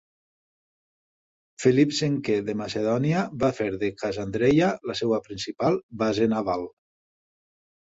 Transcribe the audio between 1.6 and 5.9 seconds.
Philip V de Macedònia va fer de Casandreia la seva principal